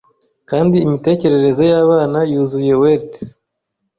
Kandi 0.49 0.75
imitekerereze 0.85 1.63
y'abana 1.71 2.19
yuzuye 2.31 2.73
welts 2.81 3.17